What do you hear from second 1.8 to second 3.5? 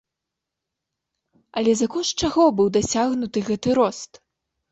за кошт чаго быў дасягнуты